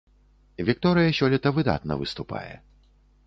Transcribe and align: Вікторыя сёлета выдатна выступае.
Вікторыя 0.69 1.09
сёлета 1.19 1.53
выдатна 1.57 1.93
выступае. 2.01 2.53